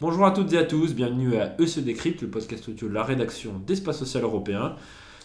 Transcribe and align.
Bonjour 0.00 0.26
à 0.26 0.30
toutes 0.30 0.52
et 0.52 0.58
à 0.58 0.64
tous, 0.64 0.94
bienvenue 0.94 1.36
à 1.36 1.54
E 1.60 1.66
se 1.66 1.80
décrypte, 1.80 2.22
le 2.22 2.28
podcast 2.28 2.68
audio 2.68 2.88
de 2.88 2.94
la 2.94 3.02
rédaction 3.02 3.60
d'Espace 3.66 3.98
Social 3.98 4.22
Européen. 4.22 4.76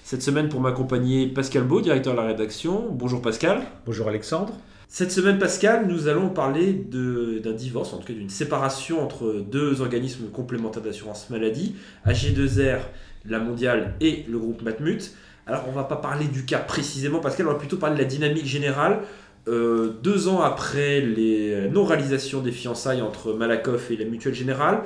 Cette 0.04 0.22
semaine, 0.22 0.50
pour 0.50 0.62
m'accompagner, 0.62 1.28
Pascal 1.28 1.64
Beau, 1.64 1.82
directeur 1.82 2.14
de 2.14 2.20
la 2.20 2.26
rédaction. 2.26 2.88
Bonjour 2.92 3.22
Pascal. 3.22 3.62
Bonjour 3.86 4.08
Alexandre. 4.08 4.54
Cette 4.88 5.12
semaine, 5.12 5.38
Pascal, 5.38 5.88
nous 5.88 6.07
allons 6.07 6.30
parler 6.30 6.73
d'un 6.73 7.54
divorce, 7.54 7.94
en 7.94 8.00
tout 8.00 8.07
cas 8.07 8.14
d'une 8.14 8.30
séparation 8.30 9.04
entre 9.04 9.46
deux 9.48 9.82
organismes 9.82 10.30
complémentaires 10.32 10.82
d'assurance 10.82 11.30
maladie, 11.30 11.76
AG2R, 12.07 12.80
la 13.26 13.39
mondiale 13.39 13.94
et 14.02 14.26
le 14.28 14.39
groupe 14.39 14.64
Matmut. 14.64 15.14
Alors, 15.50 15.66
on 15.68 15.71
va 15.71 15.84
pas 15.84 15.95
parler 15.95 16.27
du 16.27 16.45
cas 16.45 16.59
précisément, 16.59 17.20
Pascal, 17.20 17.47
on 17.47 17.54
va 17.54 17.57
plutôt 17.57 17.77
parler 17.77 17.95
de 17.95 18.02
la 18.02 18.07
dynamique 18.07 18.45
générale. 18.45 19.02
Euh, 19.47 19.97
deux 20.04 20.27
ans 20.27 20.41
après 20.41 21.01
les 21.01 21.68
non-réalisations 21.71 22.41
des 22.41 22.51
fiançailles 22.51 23.01
entre 23.01 23.33
Malakoff 23.33 23.89
et 23.89 23.97
la 23.97 24.05
Mutuelle 24.05 24.36
Générale, 24.36 24.83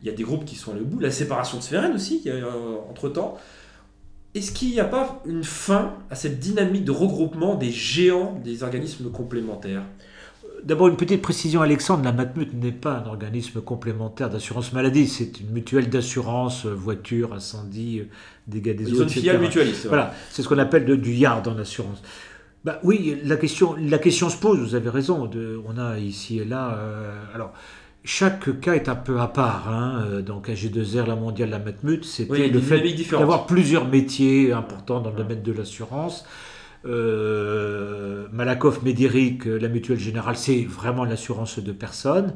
il 0.00 0.08
y 0.08 0.10
a 0.10 0.14
des 0.14 0.22
groupes 0.22 0.46
qui 0.46 0.54
sont 0.54 0.72
allés 0.72 0.80
au 0.80 0.86
bout. 0.86 1.00
La 1.00 1.10
séparation 1.10 1.58
de 1.58 1.62
Sphérène 1.62 1.92
aussi, 1.94 2.26
entre-temps. 2.88 3.36
Est-ce 4.34 4.52
qu'il 4.52 4.70
n'y 4.70 4.80
a 4.80 4.86
pas 4.86 5.22
une 5.26 5.44
fin 5.44 5.96
à 6.08 6.14
cette 6.14 6.40
dynamique 6.40 6.84
de 6.84 6.92
regroupement 6.92 7.54
des 7.54 7.70
géants 7.70 8.40
des 8.42 8.62
organismes 8.62 9.10
complémentaires? 9.10 9.82
D'abord, 10.64 10.88
une 10.88 10.96
petite 10.96 11.22
précision, 11.22 11.62
Alexandre, 11.62 12.04
la 12.04 12.12
Matmut 12.12 12.52
n'est 12.54 12.72
pas 12.72 13.02
un 13.04 13.06
organisme 13.06 13.60
complémentaire 13.60 14.30
d'assurance 14.30 14.72
maladie, 14.72 15.06
c'est 15.06 15.40
une 15.40 15.50
mutuelle 15.50 15.88
d'assurance, 15.88 16.66
euh, 16.66 16.70
voiture, 16.70 17.34
incendie, 17.34 18.00
euh, 18.00 18.08
dégâts 18.46 18.74
des 18.74 18.92
eaux, 18.92 19.02
etc. 19.02 19.20
filiale 19.20 19.40
mutualiste. 19.40 19.86
Voilà, 19.86 20.14
c'est 20.30 20.42
ce 20.42 20.48
qu'on 20.48 20.58
appelle 20.58 20.84
du 20.84 21.12
yard 21.12 21.46
en 21.48 21.58
assurance. 21.58 22.02
Bah, 22.64 22.80
oui, 22.82 23.16
la 23.24 23.36
question, 23.36 23.76
la 23.78 23.98
question 23.98 24.28
se 24.28 24.36
pose, 24.36 24.58
vous 24.58 24.74
avez 24.74 24.90
raison, 24.90 25.26
de, 25.26 25.60
on 25.66 25.78
a 25.78 25.98
ici 25.98 26.38
et 26.38 26.44
là... 26.44 26.76
Euh, 26.78 27.12
alors, 27.34 27.52
chaque 28.08 28.60
cas 28.60 28.74
est 28.74 28.88
un 28.88 28.94
peu 28.94 29.18
à 29.18 29.26
part. 29.26 29.68
Hein. 29.68 30.20
Donc 30.24 30.48
AG2R, 30.48 31.08
la 31.08 31.16
mondiale, 31.16 31.50
la 31.50 31.58
Matmut, 31.58 32.04
c'était 32.04 32.46
le 32.46 32.60
fait 32.60 32.80
d'avoir 33.10 33.46
plusieurs 33.46 33.88
métiers 33.88 34.52
importants 34.52 35.00
dans 35.00 35.10
le 35.10 35.16
domaine 35.16 35.42
de 35.42 35.50
l'assurance. 35.50 36.24
Euh, 36.86 38.26
Malakoff, 38.32 38.82
Médéric, 38.82 39.44
la 39.44 39.68
mutuelle 39.68 39.98
générale, 39.98 40.36
c'est 40.36 40.64
vraiment 40.64 41.04
l'assurance 41.04 41.58
de 41.58 41.72
personnes. 41.72 42.34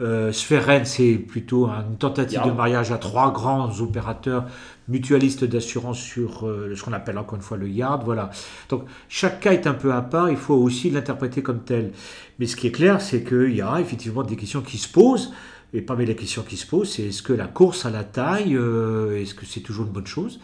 Euh, 0.00 0.32
c'est 0.32 1.14
plutôt 1.18 1.68
une 1.68 1.96
tentative 1.98 2.40
de 2.44 2.50
mariage 2.50 2.92
à 2.92 2.98
trois 2.98 3.30
grands 3.30 3.70
opérateurs 3.80 4.46
mutualistes 4.88 5.44
d'assurance 5.44 5.98
sur 5.98 6.46
euh, 6.46 6.74
ce 6.74 6.82
qu'on 6.82 6.92
appelle 6.92 7.18
encore 7.18 7.36
une 7.36 7.42
fois 7.42 7.56
le 7.56 7.68
yard. 7.68 8.02
Voilà. 8.04 8.30
Donc 8.68 8.84
chaque 9.08 9.40
cas 9.40 9.52
est 9.52 9.66
un 9.66 9.74
peu 9.74 9.92
à 9.92 10.02
part, 10.02 10.30
il 10.30 10.36
faut 10.36 10.54
aussi 10.54 10.90
l'interpréter 10.90 11.42
comme 11.42 11.60
tel. 11.60 11.92
Mais 12.38 12.46
ce 12.46 12.56
qui 12.56 12.66
est 12.66 12.72
clair, 12.72 13.00
c'est 13.00 13.22
qu'il 13.22 13.54
y 13.54 13.60
a 13.60 13.80
effectivement 13.80 14.22
des 14.22 14.36
questions 14.36 14.62
qui 14.62 14.78
se 14.78 14.88
posent. 14.88 15.32
Et 15.74 15.80
parmi 15.80 16.04
les 16.04 16.16
questions 16.16 16.42
qui 16.42 16.56
se 16.56 16.66
posent, 16.66 16.92
c'est 16.92 17.04
est-ce 17.04 17.22
que 17.22 17.32
la 17.32 17.46
course 17.46 17.86
à 17.86 17.90
la 17.90 18.04
taille, 18.04 18.56
euh, 18.56 19.20
est-ce 19.20 19.34
que 19.34 19.46
c'est 19.46 19.60
toujours 19.60 19.86
une 19.86 19.92
bonne 19.92 20.06
chose? 20.06 20.38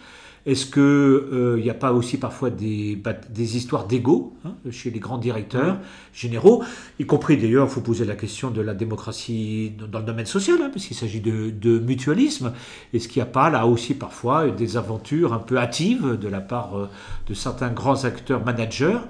Est-ce 0.48 0.64
qu'il 0.64 0.80
n'y 1.62 1.68
euh, 1.68 1.70
a 1.70 1.74
pas 1.74 1.92
aussi 1.92 2.16
parfois 2.16 2.48
des, 2.48 2.98
des 3.28 3.56
histoires 3.58 3.86
d'ego 3.86 4.32
hein, 4.46 4.54
chez 4.70 4.90
les 4.90 4.98
grands 4.98 5.18
directeurs 5.18 5.76
généraux, 6.14 6.64
y 6.98 7.04
compris 7.04 7.36
d'ailleurs, 7.36 7.66
il 7.66 7.70
faut 7.70 7.82
poser 7.82 8.06
la 8.06 8.14
question 8.14 8.50
de 8.50 8.62
la 8.62 8.72
démocratie 8.72 9.74
dans 9.92 9.98
le 9.98 10.06
domaine 10.06 10.24
social, 10.24 10.56
hein, 10.62 10.70
puisqu'il 10.70 10.94
s'agit 10.94 11.20
de, 11.20 11.78
mutualisme. 11.80 12.54
Est-ce 12.94 13.08
qu'il 13.08 13.20
n'y 13.22 13.28
a 13.28 13.30
pas 13.30 13.50
là 13.50 13.66
aussi 13.66 13.92
parfois 13.92 14.48
des 14.48 14.78
aventures 14.78 15.34
un 15.34 15.38
peu 15.38 15.58
hâtives 15.58 16.16
de 16.18 16.28
la 16.28 16.40
part 16.40 16.78
euh, 16.78 16.88
de 17.26 17.34
certains 17.34 17.70
grands 17.70 18.06
acteurs 18.06 18.42
managers 18.42 19.00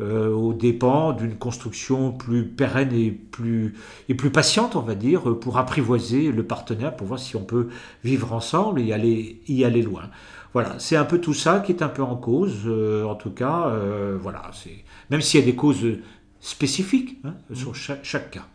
euh, 0.00 0.32
aux 0.32 0.54
dépens 0.54 1.12
d'une 1.12 1.36
construction 1.36 2.10
plus 2.10 2.46
pérenne 2.46 2.92
et 2.92 3.12
plus, 3.12 3.74
et 4.08 4.14
plus 4.14 4.30
patiente, 4.30 4.74
on 4.74 4.80
va 4.80 4.96
dire, 4.96 5.38
pour 5.38 5.56
apprivoiser 5.56 6.32
le 6.32 6.42
partenaire, 6.42 6.96
pour 6.96 7.06
voir 7.06 7.20
si 7.20 7.36
on 7.36 7.44
peut 7.44 7.68
vivre 8.02 8.32
ensemble 8.32 8.80
et 8.80 8.92
aller, 8.92 9.40
y 9.46 9.64
aller 9.64 9.82
loin? 9.82 10.10
Voilà, 10.52 10.78
c'est 10.78 10.96
un 10.96 11.04
peu 11.04 11.20
tout 11.20 11.34
ça 11.34 11.60
qui 11.60 11.72
est 11.72 11.82
un 11.82 11.88
peu 11.88 12.02
en 12.02 12.16
cause, 12.16 12.62
euh, 12.66 13.04
en 13.04 13.14
tout 13.14 13.30
cas, 13.30 13.68
euh, 13.68 14.18
voilà, 14.20 14.50
c'est 14.52 14.84
même 15.08 15.20
s'il 15.20 15.38
y 15.38 15.42
a 15.42 15.46
des 15.46 15.54
causes 15.54 15.86
spécifiques 16.40 17.18
hein, 17.24 17.34
mmh. 17.50 17.54
sur 17.54 17.74
chaque, 17.76 18.30
cas. 18.30 18.46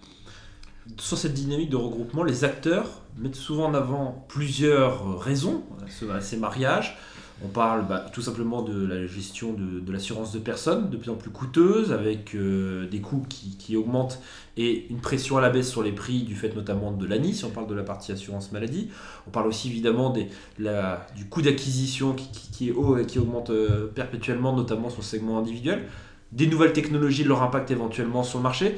Sur 0.97 1.17
cette 1.17 1.33
dynamique 1.33 1.69
de 1.69 1.78
regroupement, 1.78 2.23
les 2.23 2.44
acteurs 2.44 3.01
mettent 3.17 3.35
souvent 3.35 3.67
en 3.67 3.73
avant 3.73 4.25
plusieurs 4.28 5.19
raisons 5.19 5.63
à 6.11 6.22
ces 6.22 6.38
mariages. 6.38 6.97
On 7.44 7.50
parle 7.50 7.85
bah, 7.85 8.06
tout 8.13 8.22
simplement 8.22 8.62
de 8.62 8.85
la 8.85 9.06
gestion 9.07 9.53
de, 9.53 9.91
l'assurance 9.91 10.31
de 10.31 10.40
personnes, 10.40 10.90
de 10.90 10.96
plus 10.96 11.09
en 11.09 11.16
plus 11.16 11.31
coûteuse, 11.31 11.91
avec 11.91 12.34
euh, 12.34 12.88
des 12.88 13.01
coûts 13.01 13.25
qui, 13.28 13.75
augmentent 13.75 14.22
et 14.56 14.88
une 14.90 15.01
pression 15.01 15.38
à 15.38 15.41
la 15.41 15.50
baisse 15.50 15.69
sur 15.69 15.84
les 15.84 15.91
prix 15.91 16.24
du 16.24 16.34
fait 16.34 16.56
notamment 16.56 16.94
de 16.94 17.06
l'ANI, 17.06 17.34
si 17.34 17.44
on 17.44 17.50
parle 17.50 17.68
de 17.68 17.74
la 17.74 17.84
partie 17.84 18.13
assurance 18.13 18.53
maladie. 18.53 18.90
On 19.28 19.31
parle 19.31 19.47
aussi 19.47 19.68
évidemment 19.68 20.12
du 20.12 21.25
coût 21.29 21.41
d'acquisition 21.41 22.13
qui, 22.13 22.69
est 22.69 22.72
haut 22.72 22.97
et 22.97 23.06
qui 23.06 23.19
augmente 23.19 23.50
euh, 23.50 23.88
perpétuellement, 23.88 24.56
notamment 24.56 24.90
sur 24.90 25.00
le 25.00 25.06
segment 25.06 25.38
individuel. 25.38 25.84
Des 26.31 26.47
nouvelles 26.47 26.74
technologies, 26.74 27.25
leur 27.25 27.44
impact 27.44 27.69
éventuellement 27.69 28.24
sur 28.24 28.40
le 28.40 28.44
marché. 28.44 28.78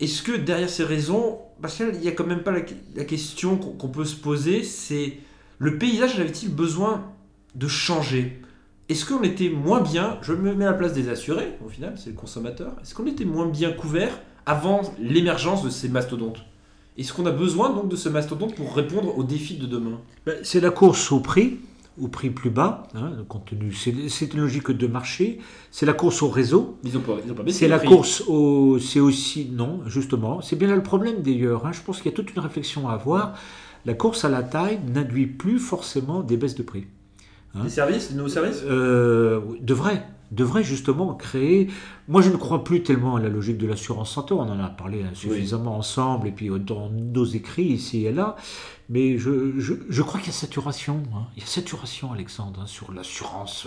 Est-ce 0.00 0.22
que 0.22 0.32
derrière 0.32 0.70
ces 0.70 0.84
raisons, 0.84 1.40
parce 1.60 1.76
qu'il 1.76 1.92
n'y 2.00 2.08
a 2.08 2.12
quand 2.12 2.26
même 2.26 2.42
pas 2.42 2.52
la 2.52 3.04
question 3.04 3.58
qu'on 3.58 3.88
peut 3.88 4.06
se 4.06 4.16
poser, 4.16 4.62
c'est 4.64 5.18
le 5.58 5.76
paysage 5.76 6.18
avait-il 6.18 6.52
besoin 6.52 7.04
de 7.54 7.68
changer. 7.68 8.40
Est-ce 8.88 9.06
qu'on 9.06 9.22
était 9.22 9.48
moins 9.48 9.80
bien, 9.80 10.18
je 10.22 10.32
me 10.32 10.54
mets 10.54 10.66
à 10.66 10.72
la 10.72 10.76
place 10.76 10.92
des 10.92 11.08
assurés, 11.08 11.56
au 11.64 11.68
final, 11.68 11.94
c'est 11.96 12.10
le 12.10 12.16
consommateur, 12.16 12.74
est-ce 12.82 12.94
qu'on 12.94 13.06
était 13.06 13.24
moins 13.24 13.46
bien 13.46 13.72
couvert 13.72 14.20
avant 14.44 14.82
l'émergence 14.98 15.62
de 15.62 15.70
ces 15.70 15.88
mastodontes? 15.88 16.44
Est-ce 16.98 17.12
qu'on 17.14 17.24
a 17.24 17.30
besoin 17.30 17.70
donc 17.70 17.88
de 17.88 17.96
ce 17.96 18.08
mastodonte 18.08 18.54
pour 18.54 18.74
répondre 18.74 19.16
aux 19.16 19.24
défis 19.24 19.56
de 19.56 19.66
demain? 19.66 19.98
Ben, 20.26 20.36
C'est 20.42 20.60
la 20.60 20.70
course 20.70 21.10
au 21.10 21.20
prix, 21.20 21.58
au 22.00 22.08
prix 22.08 22.30
plus 22.30 22.50
bas, 22.50 22.88
hein, 22.94 23.12
compte 23.28 23.46
tenu. 23.46 23.72
C'est 23.72 24.34
une 24.34 24.40
logique 24.40 24.70
de 24.70 24.86
marché. 24.86 25.40
C'est 25.70 25.86
la 25.86 25.94
course 25.94 26.22
au 26.22 26.28
réseau. 26.28 26.76
Ils 26.84 26.96
ont 26.96 27.00
pas, 27.00 27.16
C'est 27.48 27.68
la 27.68 27.78
course 27.78 28.22
au. 28.28 28.78
C'est 28.78 29.00
aussi. 29.00 29.48
Non, 29.50 29.80
justement. 29.86 30.42
C'est 30.42 30.56
bien 30.56 30.68
là 30.68 30.76
le 30.76 30.82
problème 30.82 31.22
d'ailleurs. 31.22 31.66
Hein. 31.66 31.72
Je 31.72 31.80
pense 31.82 31.98
qu'il 32.02 32.10
y 32.10 32.14
a 32.14 32.16
toute 32.16 32.34
une 32.34 32.40
réflexion 32.40 32.88
à 32.88 32.92
avoir. 32.92 33.38
La 33.84 33.94
course 33.94 34.24
à 34.24 34.28
la 34.28 34.42
taille 34.42 34.78
n'induit 34.86 35.26
plus 35.26 35.58
forcément 35.58 36.20
des 36.20 36.36
baisses 36.36 36.54
de 36.54 36.62
prix. 36.62 36.86
Hein 37.54 37.64
des 37.64 37.70
services, 37.70 38.10
des 38.10 38.16
nouveaux 38.16 38.28
services 38.28 38.62
euh, 38.64 39.40
Devrait, 39.60 40.06
devrait 40.30 40.64
justement 40.64 41.14
créer. 41.14 41.68
Moi, 42.08 42.22
je 42.22 42.30
ne 42.30 42.36
crois 42.36 42.64
plus 42.64 42.82
tellement 42.82 43.16
à 43.16 43.20
la 43.20 43.28
logique 43.28 43.58
de 43.58 43.66
l'assurance 43.66 44.12
santé. 44.12 44.34
On 44.34 44.40
en 44.40 44.58
a 44.58 44.68
parlé 44.68 45.04
suffisamment 45.14 45.76
ensemble 45.76 46.28
et 46.28 46.32
puis 46.32 46.50
dans 46.60 46.88
nos 46.90 47.24
écrits 47.24 47.64
ici 47.64 48.06
et 48.06 48.12
là. 48.12 48.36
Mais 48.92 49.16
je, 49.16 49.58
je, 49.58 50.02
crois 50.02 50.20
qu'il 50.20 50.28
y 50.28 50.34
a 50.34 50.34
saturation. 50.34 51.02
Hein. 51.14 51.22
Il 51.34 51.42
y 51.42 51.42
a 51.42 51.48
saturation, 51.48 52.12
Alexandre, 52.12 52.60
hein, 52.62 52.66
sur 52.66 52.92
l'assurance 52.92 53.66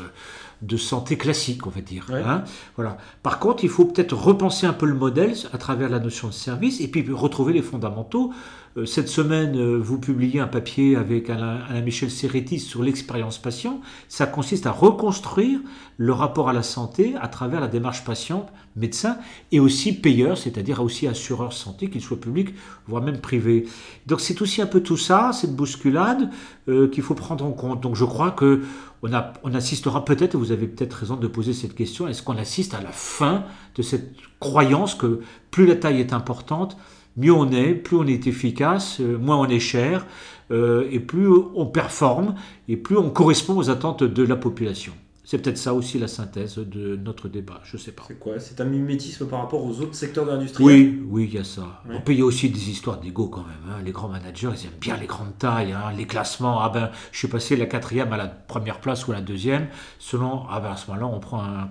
de 0.61 0.77
santé 0.77 1.17
classique, 1.17 1.65
on 1.65 1.71
va 1.71 1.81
dire. 1.81 2.05
Hein. 2.13 2.43
Voilà. 2.75 2.97
Par 3.23 3.39
contre, 3.39 3.63
il 3.63 3.71
faut 3.71 3.85
peut-être 3.85 4.13
repenser 4.15 4.67
un 4.67 4.73
peu 4.73 4.85
le 4.85 4.93
modèle 4.93 5.33
à 5.51 5.57
travers 5.57 5.89
la 5.89 5.97
notion 5.97 6.27
de 6.27 6.33
service 6.33 6.79
et 6.79 6.87
puis 6.87 7.03
retrouver 7.11 7.53
les 7.53 7.63
fondamentaux. 7.63 8.33
Euh, 8.77 8.85
cette 8.85 9.07
semaine, 9.07 9.55
euh, 9.57 9.77
vous 9.77 9.97
publiez 9.97 10.41
un 10.41 10.47
papier 10.47 10.97
avec 10.97 11.29
Alain, 11.29 11.59
Michel 11.81 12.11
Serretti 12.11 12.59
sur 12.59 12.83
l'expérience 12.83 13.37
patient. 13.37 13.79
Ça 14.09 14.27
consiste 14.27 14.67
à 14.67 14.71
reconstruire 14.71 15.59
le 15.97 16.11
rapport 16.11 16.49
à 16.49 16.53
la 16.53 16.63
santé 16.63 17.15
à 17.21 17.29
travers 17.29 17.61
la 17.61 17.69
démarche 17.69 18.03
patient, 18.03 18.47
médecin, 18.75 19.17
et 19.53 19.61
aussi 19.61 19.93
payeur, 19.93 20.37
c'est-à-dire 20.37 20.83
aussi 20.83 21.07
assureur 21.07 21.53
santé, 21.53 21.89
qu'il 21.89 22.01
soit 22.01 22.19
public, 22.19 22.53
voire 22.87 23.01
même 23.01 23.21
privé. 23.21 23.65
Donc 24.07 24.19
c'est 24.19 24.41
aussi 24.41 24.61
un 24.61 24.67
peu 24.67 24.81
tout 24.81 24.97
ça, 24.97 25.14
cette 25.31 25.55
bousculade, 25.55 26.29
euh, 26.67 26.87
qu'il 26.87 27.03
faut 27.03 27.15
prendre 27.15 27.45
en 27.45 27.51
compte. 27.51 27.81
Donc 27.81 27.95
je 27.95 28.05
crois 28.05 28.31
que 28.31 28.61
on, 29.03 29.53
assistera 29.53 30.03
peut-être, 30.03 30.35
vous 30.35 30.51
avez 30.51 30.67
peut-être 30.67 30.93
raison 30.93 31.15
de 31.15 31.27
poser 31.27 31.53
cette 31.53 31.75
question, 31.75 32.07
est-ce 32.07 32.23
qu'on 32.23 32.37
assiste 32.37 32.73
à 32.73 32.81
la 32.81 32.91
fin 32.91 33.43
de 33.75 33.81
cette 33.83 34.15
croyance 34.39 34.95
que 34.95 35.19
plus 35.51 35.67
la 35.67 35.75
taille 35.75 35.99
est 35.99 36.13
importante, 36.13 36.77
mieux 37.15 37.33
on 37.33 37.51
est, 37.51 37.73
plus 37.73 37.97
on 37.97 38.07
est 38.07 38.25
efficace, 38.25 38.99
euh, 38.99 39.17
moins 39.17 39.37
on 39.37 39.47
est 39.47 39.59
cher, 39.59 40.07
euh, 40.51 40.87
et 40.91 40.99
plus 40.99 41.29
on 41.55 41.65
performe, 41.65 42.35
et 42.67 42.77
plus 42.77 42.97
on 42.97 43.09
correspond 43.09 43.55
aux 43.57 43.69
attentes 43.69 44.03
de 44.03 44.23
la 44.23 44.35
population? 44.35 44.93
C'est 45.25 45.39
peut-être 45.39 45.57
ça 45.57 45.73
aussi 45.73 45.97
la 45.97 46.07
synthèse 46.07 46.57
de 46.59 46.95
notre 46.95 47.27
débat, 47.27 47.59
je 47.63 47.77
ne 47.77 47.81
sais 47.81 47.91
pas. 47.91 48.03
C'est 48.07 48.19
quoi? 48.19 48.39
C'est 48.39 48.61
un 48.61 48.65
mimétisme 48.65 49.27
par 49.27 49.41
rapport 49.41 49.65
aux 49.65 49.81
autres 49.81 49.95
secteurs 49.95 50.23
de 50.23 50.29
l'industrie 50.29 50.63
Oui, 50.63 51.03
oui, 51.09 51.27
il 51.27 51.33
y 51.33 51.39
a 51.39 51.43
ça. 51.43 51.81
On 51.89 51.99
peut 51.99 52.13
y 52.13 52.21
a 52.21 52.25
aussi 52.25 52.47
des 52.49 52.69
histoires 52.69 52.99
d'ego 52.99 53.27
quand 53.27 53.41
même. 53.41 53.57
Hein. 53.67 53.81
Les 53.83 53.91
grands 53.91 54.07
managers, 54.07 54.51
ils 54.55 54.67
aiment 54.67 54.79
bien 54.79 54.97
les 54.97 55.07
grandes 55.07 55.35
tailles, 55.39 55.71
hein. 55.71 55.91
les 55.97 56.05
classements. 56.05 56.61
Ah 56.61 56.69
ben, 56.69 56.91
je 57.11 57.17
suis 57.17 57.27
passé 57.27 57.55
la 57.55 57.65
quatrième 57.65 58.13
à 58.13 58.17
la 58.17 58.27
première 58.27 58.79
place 58.79 59.07
ou 59.07 59.13
à 59.13 59.15
la 59.15 59.21
deuxième, 59.21 59.67
selon. 59.97 60.43
Ah 60.47 60.59
ben, 60.59 60.71
à 60.71 60.77
ce 60.77 60.91
moment-là, 60.91 61.07
on 61.07 61.19
prend 61.19 61.43
un, 61.43 61.69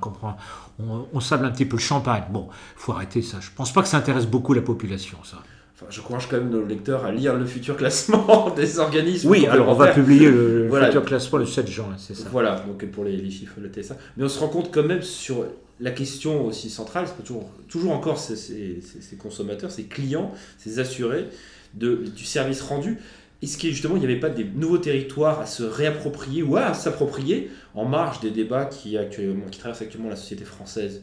on, 0.80 1.06
on, 1.12 1.20
sable 1.20 1.44
un 1.46 1.50
petit 1.50 1.64
peu 1.64 1.76
le 1.76 1.82
champagne. 1.82 2.24
Bon, 2.30 2.48
faut 2.74 2.92
arrêter 2.92 3.22
ça. 3.22 3.38
Je 3.40 3.50
pense 3.54 3.72
pas 3.72 3.82
que 3.82 3.88
ça 3.88 3.98
intéresse 3.98 4.26
beaucoup 4.26 4.52
la 4.52 4.62
population, 4.62 5.18
ça. 5.22 5.38
Enfin, 5.84 5.90
je 5.90 6.00
encourage 6.00 6.28
quand 6.28 6.38
même 6.38 6.50
nos 6.50 6.64
lecteurs 6.64 7.04
à 7.04 7.12
lire 7.12 7.34
le 7.34 7.44
futur 7.44 7.76
classement 7.76 8.50
des 8.56 8.78
organismes. 8.78 9.28
Oui, 9.28 9.46
alors 9.46 9.68
on 9.68 9.74
va 9.74 9.92
publier 9.92 10.30
le 10.30 10.70
futur 10.84 11.04
classement 11.04 11.38
le 11.38 11.46
7 11.46 11.68
juin, 11.68 11.94
c'est 11.98 12.14
ça. 12.14 12.28
Voilà, 12.30 12.62
donc 12.66 12.84
pour 12.86 13.04
les, 13.04 13.16
les 13.16 13.30
chiffres, 13.30 13.56
le 13.60 13.82
ça. 13.82 13.96
Mais 14.16 14.24
on 14.24 14.28
se 14.28 14.38
rend 14.38 14.48
compte 14.48 14.72
quand 14.72 14.84
même 14.84 15.02
sur 15.02 15.44
la 15.80 15.90
question 15.90 16.46
aussi 16.46 16.70
centrale, 16.70 17.06
c'est 17.06 17.22
toujours, 17.22 17.50
toujours 17.68 17.92
encore 17.92 18.18
ces, 18.18 18.80
consommateurs, 19.18 19.70
ces 19.70 19.84
clients, 19.84 20.32
ces 20.58 20.78
assurés 20.78 21.26
de, 21.74 21.96
du 22.14 22.24
service 22.24 22.62
rendu. 22.62 22.98
Est-ce 23.42 23.58
qu'il 23.58 23.72
justement 23.72 23.96
il 23.96 24.00
n'y 24.00 24.06
avait 24.06 24.20
pas 24.20 24.30
des 24.30 24.44
nouveaux 24.44 24.78
territoires 24.78 25.40
à 25.40 25.46
se 25.46 25.62
réapproprier 25.62 26.42
ou 26.42 26.56
à 26.56 26.72
s'approprier 26.72 27.50
en 27.74 27.84
marge 27.84 28.20
des 28.20 28.30
débats 28.30 28.64
qui, 28.64 28.96
actuellement, 28.96 29.46
qui 29.50 29.58
traversent 29.58 29.82
actuellement 29.82 30.08
la 30.08 30.16
société 30.16 30.44
française 30.44 31.02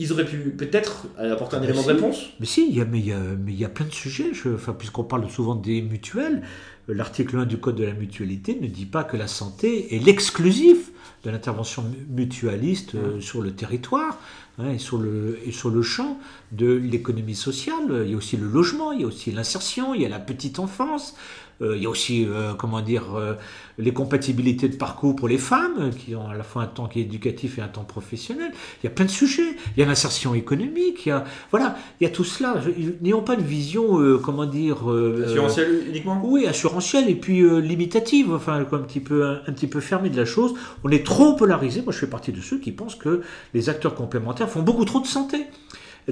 ils 0.00 0.12
auraient 0.12 0.24
pu 0.24 0.38
peut-être 0.50 1.08
apporter 1.18 1.56
un 1.56 1.60
ah, 1.60 1.64
élément 1.64 1.82
de 1.82 1.92
réponse 1.92 2.30
Mais 2.40 2.46
si, 2.46 2.66
il 2.66 2.74
y 2.74 2.80
a, 2.80 2.86
mais, 2.86 3.00
il 3.00 3.06
y 3.06 3.12
a, 3.12 3.18
mais 3.18 3.52
il 3.52 3.60
y 3.60 3.66
a 3.66 3.68
plein 3.68 3.84
de 3.84 3.92
sujets. 3.92 4.32
enfin, 4.54 4.72
puisqu'on 4.72 5.04
parle 5.04 5.28
souvent 5.28 5.54
des 5.54 5.82
mutuelles, 5.82 6.42
euh, 6.88 6.94
l'article 6.94 7.36
1 7.36 7.44
du 7.44 7.58
Code 7.58 7.76
de 7.76 7.84
la 7.84 7.92
mutualité 7.92 8.58
ne 8.58 8.66
dit 8.66 8.86
pas 8.86 9.04
que 9.04 9.18
la 9.18 9.26
santé 9.26 9.94
est 9.94 9.98
l'exclusif 9.98 10.90
de 11.22 11.30
l'intervention 11.30 11.84
mutualiste 12.08 12.94
euh, 12.94 13.20
sur 13.20 13.42
le 13.42 13.52
territoire 13.52 14.18
hein, 14.58 14.70
et, 14.70 14.78
sur 14.78 14.96
le, 14.96 15.38
et 15.44 15.52
sur 15.52 15.68
le 15.68 15.82
champ 15.82 16.18
de 16.52 16.72
l'économie 16.72 17.34
sociale. 17.34 18.02
Il 18.06 18.10
y 18.10 18.14
a 18.14 18.16
aussi 18.16 18.38
le 18.38 18.48
logement, 18.48 18.92
il 18.92 19.02
y 19.02 19.04
a 19.04 19.06
aussi 19.06 19.32
l'insertion, 19.32 19.94
il 19.94 20.00
y 20.00 20.06
a 20.06 20.08
la 20.08 20.18
petite 20.18 20.58
enfance, 20.58 21.14
euh, 21.14 21.49
il 21.60 21.82
y 21.82 21.86
a 21.86 21.90
aussi, 21.90 22.26
euh, 22.26 22.54
comment 22.54 22.80
dire, 22.80 23.14
euh, 23.14 23.34
les 23.78 23.92
compatibilités 23.92 24.68
de 24.68 24.76
parcours 24.76 25.14
pour 25.16 25.28
les 25.28 25.38
femmes, 25.38 25.90
qui 25.90 26.14
ont 26.14 26.28
à 26.28 26.34
la 26.34 26.42
fois 26.42 26.62
un 26.62 26.66
temps 26.66 26.86
qui 26.86 27.00
est 27.00 27.02
éducatif 27.02 27.58
et 27.58 27.62
un 27.62 27.68
temps 27.68 27.84
professionnel. 27.84 28.52
Il 28.82 28.84
y 28.84 28.86
a 28.86 28.90
plein 28.90 29.04
de 29.04 29.10
sujets. 29.10 29.56
Il 29.76 29.80
y 29.80 29.82
a 29.82 29.86
l'insertion 29.86 30.34
économique. 30.34 31.06
Il 31.06 31.10
y 31.10 31.12
a, 31.12 31.24
voilà, 31.50 31.76
il 32.00 32.04
y 32.04 32.06
a 32.06 32.10
tout 32.10 32.24
cela. 32.24 32.54
N'ayons 33.00 33.22
pas 33.22 33.34
une 33.34 33.42
vision, 33.42 34.18
comment 34.22 34.46
dire... 34.46 34.88
assurantielle 35.24 35.84
uniquement? 35.88 36.20
Oui, 36.24 36.46
assurantielle 36.46 37.08
et 37.08 37.14
puis 37.14 37.42
limitative, 37.60 38.32
enfin, 38.32 38.60
un 38.60 38.64
petit, 38.64 39.00
peu, 39.00 39.24
un, 39.24 39.52
petit 39.52 39.66
peu 39.66 39.80
fermée 39.80 40.10
de 40.10 40.16
la 40.16 40.24
chose. 40.24 40.54
On 40.84 40.90
est 40.90 41.04
trop 41.04 41.34
polarisé. 41.34 41.82
Moi, 41.82 41.92
je 41.92 41.98
fais 41.98 42.06
partie 42.06 42.32
de 42.32 42.40
ceux 42.40 42.58
qui 42.58 42.72
pensent 42.72 42.96
que 42.96 43.22
les 43.54 43.68
acteurs 43.68 43.94
complémentaires 43.94 44.48
font 44.48 44.62
beaucoup 44.62 44.84
trop 44.84 45.00
de 45.00 45.06
santé 45.06 45.46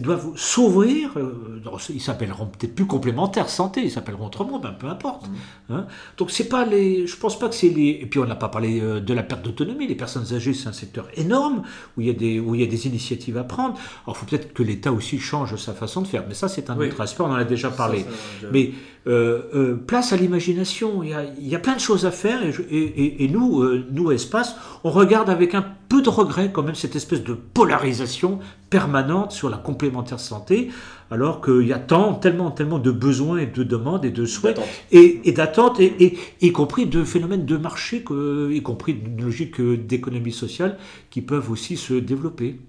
doivent 0.03 0.37
s'ouvrir. 0.37 1.11
Euh, 1.17 1.61
ils 1.91 2.01
s'appelleront 2.01 2.47
peut-être 2.47 2.75
plus 2.75 2.87
complémentaires 2.87 3.49
santé, 3.49 3.83
ils 3.83 3.91
s'appelleront 3.91 4.27
autrement, 4.27 4.59
ben, 4.59 4.73
peu 4.73 4.87
importe. 4.87 5.29
Mmh. 5.29 5.75
Hein. 5.75 5.87
Donc 6.17 6.31
c'est 6.31 6.49
pas 6.49 6.65
les, 6.65 7.07
je 7.07 7.17
pense 7.17 7.39
pas 7.39 7.49
que 7.49 7.55
c'est 7.55 7.69
les. 7.69 7.99
Et 8.01 8.07
puis 8.07 8.21
on 8.21 8.27
n'a 8.27 8.37
pas 8.37 8.49
parlé 8.49 8.81
euh, 8.81 9.01
de 9.01 9.15
la 9.15 9.23
perte 9.23 9.43
d'autonomie. 9.43 9.87
Les 9.87 9.95
personnes 9.95 10.33
âgées, 10.35 10.55
c'est 10.55 10.69
un 10.69 10.73
secteur 10.73 11.09
énorme 11.17 11.63
où 11.97 12.01
il 12.01 12.07
y 12.07 12.11
a 12.11 12.15
des 12.15 12.41
où 12.41 12.55
il 12.55 12.61
y 12.61 12.65
a 12.65 12.67
des 12.67 12.87
initiatives 12.87 13.37
à 13.37 13.45
prendre. 13.45 13.75
Alors 14.05 14.17
il 14.17 14.21
faut 14.21 14.27
peut-être 14.27 14.53
que 14.53 14.63
l'État 14.63 14.93
aussi 14.93 15.19
change 15.19 15.57
sa 15.57 15.73
façon 15.73 16.03
de 16.03 16.07
faire, 16.07 16.25
mais 16.29 16.35
ça 16.35 16.49
c'est 16.49 16.71
un 16.71 16.79
autre 16.79 17.01
aspect. 17.01 17.23
On 17.23 17.31
en 17.31 17.35
a 17.35 17.45
déjà 17.45 17.71
parlé. 17.71 18.05
Mais 18.53 18.73
euh, 19.09 19.75
place 19.75 20.13
à 20.13 20.17
l'imagination. 20.17 21.03
Il, 21.03 21.17
il, 21.41 21.49
y 21.49 21.55
a 21.55 21.59
plein 21.59 21.75
de 21.75 21.81
choses 21.81 22.05
à 22.07 22.11
faire 22.11 22.41
et, 22.43 23.25
et, 23.25 23.29
nous, 23.29 23.65
nous 23.91 24.13
Espace, 24.13 24.57
on 24.85 24.91
regarde 24.91 25.31
avec 25.31 25.55
un 25.55 25.65
peu 25.89 26.03
de 26.03 26.11
regret 26.11 26.51
quand 26.53 26.63
même 26.63 26.75
cette 26.75 26.97
espèce 26.97 27.25
de 27.25 27.33
polarisation 27.33 28.39
permanente 28.71 29.33
sur 29.33 29.49
la 29.49 29.57
complémentaire 29.57 30.21
santé, 30.21 30.69
alors 31.11 31.41
qu'il 31.41 31.67
y 31.67 31.73
a 31.73 31.79
tant, 31.79 32.15
tellement, 32.15 32.51
tellement 32.51 32.79
de 32.79 32.91
besoins 32.91 33.39
et 33.39 33.47
de 33.47 33.63
demandes 33.63 34.05
et 34.05 34.11
de 34.11 34.27
souhaits 34.27 34.61
et, 34.93 35.33
d'attentes, 35.33 35.81
et, 35.81 36.19
y 36.41 36.53
compris 36.53 36.87
de 36.87 37.03
phénomènes 37.05 37.47
de 37.47 37.57
marché, 37.57 38.05
y 38.51 38.63
compris 38.63 38.95
de 38.95 39.23
logique 39.23 39.61
d'économie 39.61 40.33
sociale 40.33 40.77
qui 41.11 41.23
peuvent 41.23 41.51
aussi 41.51 41.77
se 41.77 41.95
développer. 41.95 42.61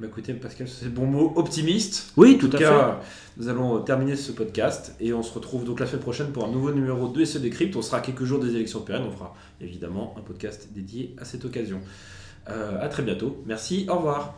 Bah 0.00 0.06
écoutez, 0.06 0.32
Pascal, 0.34 0.68
c'est 0.68 0.94
bon 0.94 1.06
mot 1.06 1.32
optimiste. 1.34 2.12
Oui, 2.16 2.36
en 2.36 2.38
tout, 2.38 2.50
à 2.54 2.58
cas, 2.58 3.00
Nous 3.36 3.48
allons 3.48 3.80
terminer 3.80 4.14
ce 4.14 4.30
podcast 4.30 4.94
et 5.00 5.12
on 5.12 5.24
se 5.24 5.32
retrouve 5.34 5.64
donc 5.64 5.80
la 5.80 5.86
semaine 5.86 6.02
prochaine 6.02 6.30
pour 6.30 6.44
un 6.44 6.52
nouveau 6.52 6.70
numéro 6.70 7.08
de 7.08 7.24
SE 7.24 7.38
Décrypte. 7.38 7.74
On 7.74 7.82
sera 7.82 7.96
à 7.96 8.00
quelques 8.00 8.22
jours 8.22 8.38
des 8.38 8.54
élections 8.54 8.80
pérennes. 8.80 9.06
On 9.08 9.10
fera 9.10 9.34
évidemment 9.60 10.14
un 10.16 10.20
podcast 10.20 10.68
dédié 10.72 11.16
à 11.18 11.24
cette 11.24 11.44
occasion. 11.44 11.80
Euh, 12.48 12.80
à 12.80 12.88
très 12.88 13.02
bientôt. 13.02 13.42
Merci. 13.44 13.86
Au 13.88 13.96
revoir. 13.96 14.36